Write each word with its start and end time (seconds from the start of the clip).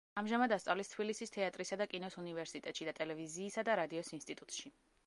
ამჟამად 0.19 0.53
ასწავლის 0.55 0.89
თბილისის 0.93 1.33
თეატრისა 1.35 1.79
და 1.83 1.87
კინოს 1.93 2.17
უნივერსიტეტში 2.23 2.89
და 2.91 2.95
ტელევიზიისა 3.03 3.69
და 3.71 3.79
რადიოს 3.83 4.13
ინსტიტუტში. 4.21 4.77